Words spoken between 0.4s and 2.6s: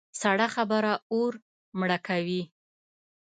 خبره اور مړه کوي.